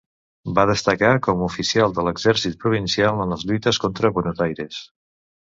Va 0.59 0.63
destacar 0.69 1.11
com 1.27 1.43
a 1.43 1.49
oficial 1.49 1.93
de 1.99 2.07
l'exèrcit 2.09 2.57
provincial 2.65 3.23
en 3.27 3.35
les 3.37 3.47
lluites 3.51 3.83
contra 3.85 4.15
Buenos 4.17 4.43
Aires. 4.51 4.85